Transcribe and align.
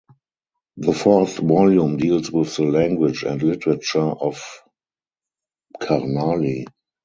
The 0.77 0.93
fourth 0.93 1.37
volume 1.37 1.97
deals 1.97 2.31
with 2.31 2.55
the 2.55 2.63
language 2.63 3.21
and 3.21 3.39
literature 3.43 3.99
of 3.99 4.41
Karnali. 5.79 6.65